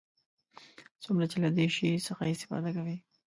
څومره 1.03 1.25
چې 1.31 1.37
له 1.43 1.49
دې 1.57 1.67
شي 1.75 1.89
څخه 2.07 2.23
استفاده 2.33 2.69
کوي. 2.77 2.97